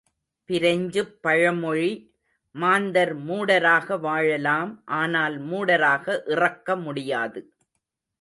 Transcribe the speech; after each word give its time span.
பிரெஞ்சுப் 0.49 1.11
பழமொழி 1.21 1.91
மாந்தர் 2.55 3.13
மூடராக 3.19 3.99
வாழலாம், 3.99 4.71
ஆனால் 4.95 5.35
மூடராக 5.45 6.17
இறக்க 6.27 6.75
முடியாது. 6.77 7.41